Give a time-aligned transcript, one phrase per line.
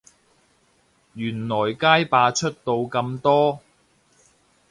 [1.13, 3.59] 原來街霸出到咁多